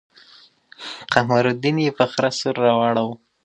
قمرالدين 1.13 1.77
يې 1.85 1.91
په 1.97 2.05
خره 2.11 2.31
سور 2.39 2.55
راوړو. 2.65 3.09